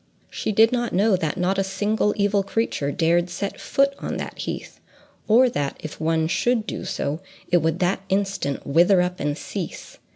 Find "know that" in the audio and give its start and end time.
0.95-1.37